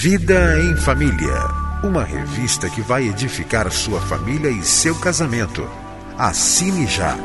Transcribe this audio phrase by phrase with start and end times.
[0.00, 1.34] Vida em Família,
[1.82, 5.68] uma revista que vai edificar sua família e seu casamento.
[6.16, 7.16] Assine já.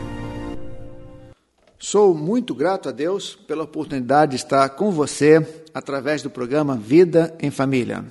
[1.83, 7.35] Sou muito grato a Deus pela oportunidade de estar com você através do programa Vida
[7.39, 8.05] em Família.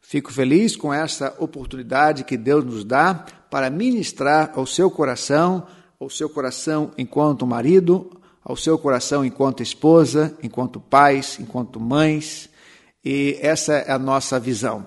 [0.00, 5.66] Fico feliz com essa oportunidade que Deus nos dá para ministrar ao seu coração,
[5.98, 8.08] ao seu coração enquanto marido,
[8.44, 12.48] ao seu coração enquanto esposa, enquanto pais, enquanto mães.
[13.04, 14.86] E essa é a nossa visão.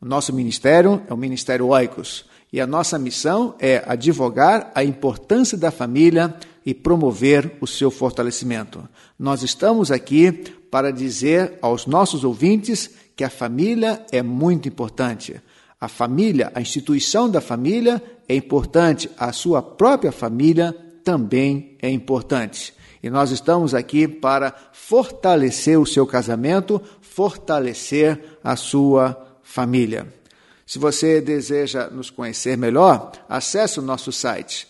[0.00, 2.24] O nosso ministério é o Ministério Oicos.
[2.52, 6.34] E a nossa missão é advogar a importância da família
[6.66, 8.86] e promover o seu fortalecimento.
[9.16, 10.32] Nós estamos aqui
[10.68, 15.40] para dizer aos nossos ouvintes que a família é muito importante.
[15.80, 22.74] A família, a instituição da família é importante, a sua própria família também é importante.
[23.00, 30.12] E nós estamos aqui para fortalecer o seu casamento, fortalecer a sua família.
[30.66, 34.66] Se você deseja nos conhecer melhor, acesse o nosso site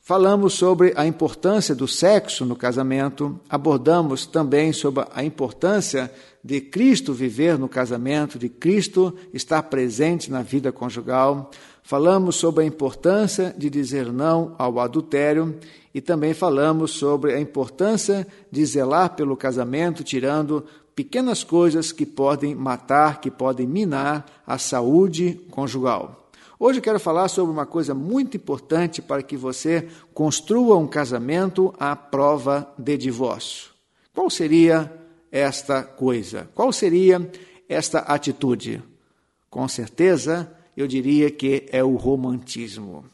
[0.09, 6.11] Falamos sobre a importância do sexo no casamento, abordamos também sobre a importância
[6.43, 11.51] de Cristo viver no casamento, de Cristo estar presente na vida conjugal.
[11.83, 15.59] Falamos sobre a importância de dizer não ao adultério
[15.95, 20.65] e também falamos sobre a importância de zelar pelo casamento, tirando
[20.95, 26.28] pequenas coisas que podem matar, que podem minar a saúde conjugal.
[26.61, 31.73] Hoje eu quero falar sobre uma coisa muito importante para que você construa um casamento
[31.79, 33.71] à prova de divórcio.
[34.13, 34.93] Qual seria
[35.31, 36.51] esta coisa?
[36.57, 37.31] Qual seria
[37.69, 38.83] esta atitude?
[39.49, 43.05] Com certeza, eu diria que é o romantismo.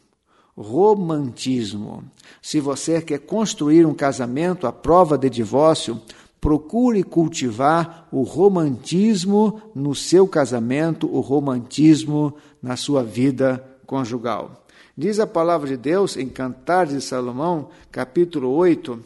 [0.56, 2.02] Romantismo.
[2.40, 6.00] Se você quer construir um casamento à prova de divórcio,
[6.44, 14.66] procure cultivar o romantismo no seu casamento, o romantismo na sua vida conjugal.
[14.94, 19.02] Diz a palavra de Deus em Cantares de Salomão, capítulo 8,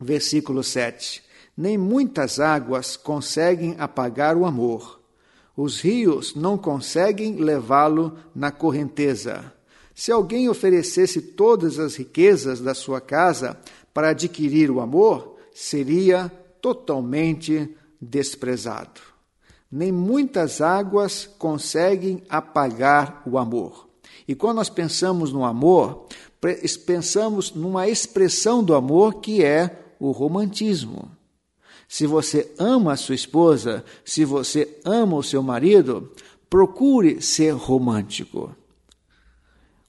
[0.00, 1.20] versículo 7.
[1.56, 5.00] Nem muitas águas conseguem apagar o amor.
[5.56, 9.52] Os rios não conseguem levá-lo na correnteza.
[9.96, 13.58] Se alguém oferecesse todas as riquezas da sua casa
[13.92, 19.00] para adquirir o amor, seria totalmente desprezado.
[19.70, 23.88] Nem muitas águas conseguem apagar o amor.
[24.26, 26.06] E quando nós pensamos no amor,
[26.86, 31.10] pensamos numa expressão do amor que é o romantismo.
[31.88, 36.12] Se você ama a sua esposa, se você ama o seu marido,
[36.48, 38.54] procure ser romântico.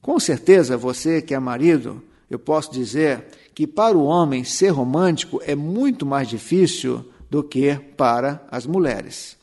[0.00, 5.42] Com certeza, você que é marido, eu posso dizer que para o homem ser romântico
[5.44, 9.36] é muito mais difícil do que para as mulheres.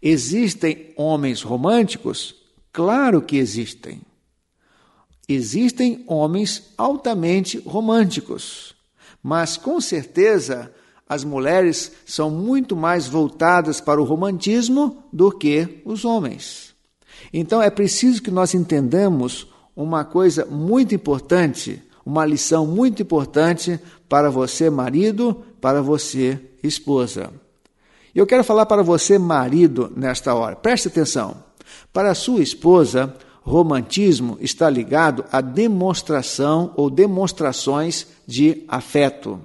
[0.00, 2.36] Existem homens românticos?
[2.72, 4.00] Claro que existem.
[5.28, 8.74] Existem homens altamente românticos,
[9.22, 10.72] mas com certeza
[11.08, 16.74] as mulheres são muito mais voltadas para o romantismo do que os homens.
[17.32, 23.78] Então é preciso que nós entendamos uma coisa muito importante, uma lição muito importante
[24.08, 27.30] para você, marido, para você, esposa.
[28.14, 30.56] Eu quero falar para você, marido, nesta hora.
[30.56, 31.36] Preste atenção.
[31.92, 39.38] Para a sua esposa, romantismo está ligado à demonstração ou demonstrações de afeto.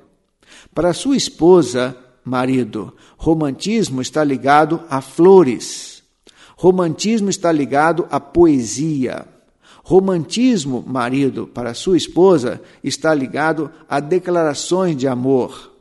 [0.73, 6.01] Para a sua esposa, marido, romantismo está ligado a flores.
[6.55, 9.32] Romantismo está ligado à poesia.
[9.83, 15.71] Romantismo, marido, para sua esposa, está ligado a declarações de amor,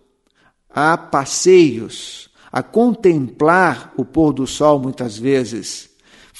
[0.68, 5.92] a passeios, a contemplar o pôr do sol muitas vezes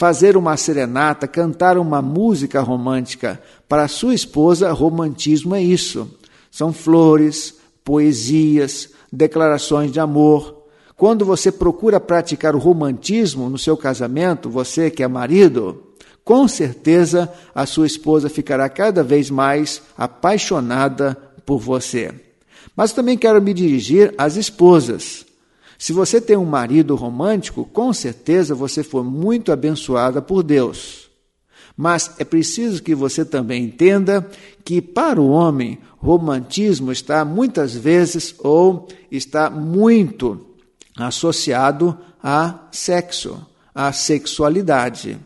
[0.02, 3.40] fazer uma serenata, cantar uma música romântica.
[3.68, 6.10] Para sua esposa, romantismo é isso.
[6.50, 7.54] São flores,
[7.84, 10.64] poesias, declarações de amor.
[10.96, 15.91] Quando você procura praticar o romantismo no seu casamento, você que é marido,
[16.24, 22.14] com certeza a sua esposa ficará cada vez mais apaixonada por você.
[22.76, 25.26] Mas também quero me dirigir às esposas.
[25.78, 31.10] Se você tem um marido romântico, com certeza você foi muito abençoada por Deus.
[31.76, 34.24] Mas é preciso que você também entenda
[34.64, 40.46] que para o homem, romantismo está muitas vezes ou está muito
[40.96, 43.44] associado a sexo,
[43.74, 45.18] a sexualidade.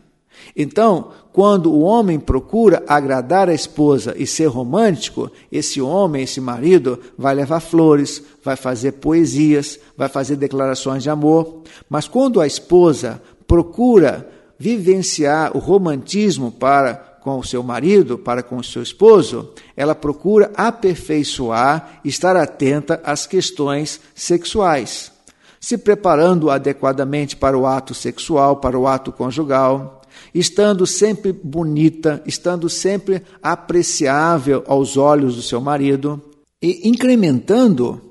[0.55, 6.99] Então, quando o homem procura agradar a esposa e ser romântico, esse homem, esse marido,
[7.15, 11.61] vai levar flores, vai fazer poesias, vai fazer declarações de amor.
[11.87, 18.57] Mas quando a esposa procura vivenciar o romantismo para com o seu marido, para com
[18.57, 25.11] o seu esposo, ela procura aperfeiçoar, estar atenta às questões sexuais,
[25.59, 29.96] se preparando adequadamente para o ato sexual, para o ato conjugal
[30.33, 36.21] estando sempre bonita, estando sempre apreciável aos olhos do seu marido
[36.61, 38.01] e incrementando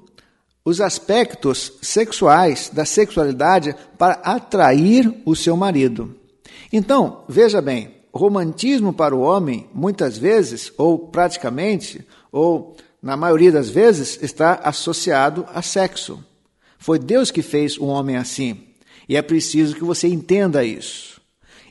[0.65, 6.15] os aspectos sexuais da sexualidade para atrair o seu marido.
[6.73, 13.71] Então, veja bem, romantismo para o homem, muitas vezes, ou praticamente, ou na maioria das
[13.71, 16.25] vezes, está associado a sexo.
[16.79, 18.65] Foi Deus que fez o homem assim.
[19.09, 21.16] E é preciso que você entenda isso.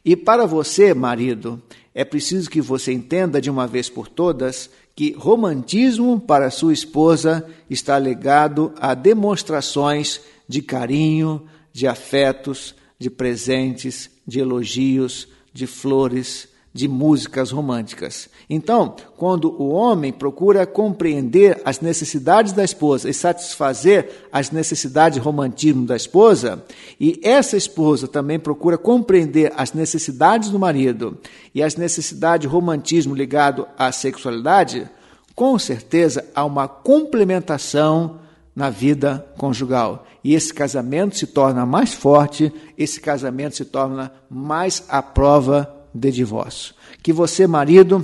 [0.05, 1.59] E para você, marido,
[1.91, 7.45] é preciso que você entenda de uma vez por todas que romantismo para sua esposa
[7.67, 16.89] está ligado a demonstrações de carinho, de afetos, de presentes, de elogios, de flores, de
[16.89, 18.27] músicas românticas.
[18.49, 25.23] Então, quando o homem procura compreender as necessidades da esposa e satisfazer as necessidades de
[25.23, 26.65] romantismo da esposa,
[26.99, 31.17] e essa esposa também procura compreender as necessidades do marido
[31.53, 34.85] e as necessidades de romantismo ligado à sexualidade,
[35.33, 38.19] com certeza há uma complementação
[38.53, 40.05] na vida conjugal.
[40.21, 46.11] E esse casamento se torna mais forte, esse casamento se torna mais à prova de
[46.11, 46.75] divórcio.
[47.01, 48.03] Que você, marido,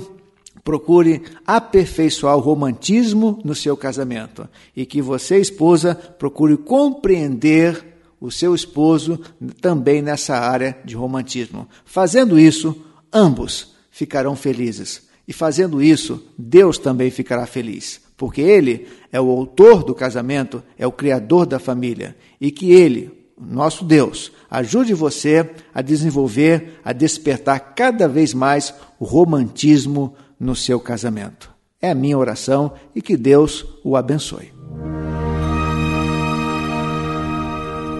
[0.64, 8.54] procure aperfeiçoar o romantismo no seu casamento e que você, esposa, procure compreender o seu
[8.54, 9.20] esposo
[9.60, 11.68] também nessa área de romantismo.
[11.84, 12.74] Fazendo isso,
[13.12, 15.08] ambos ficarão felizes.
[15.26, 20.86] E fazendo isso, Deus também ficará feliz, porque Ele é o autor do casamento, é
[20.86, 27.74] o criador da família, e que Ele nosso Deus ajude você a desenvolver, a despertar
[27.74, 31.50] cada vez mais o romantismo no seu casamento.
[31.80, 34.52] É a minha oração e que Deus o abençoe.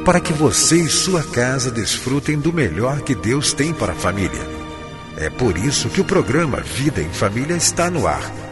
[0.05, 4.41] Para que você e sua casa desfrutem do melhor que Deus tem para a família.
[5.17, 8.52] É por isso que o programa Vida em Família está no ar